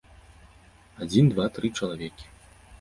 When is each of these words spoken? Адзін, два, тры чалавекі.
Адзін, 1.05 1.31
два, 1.35 1.45
тры 1.59 1.73
чалавекі. 1.81 2.25